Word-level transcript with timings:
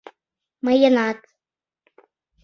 —Мыйынат... 0.65 1.19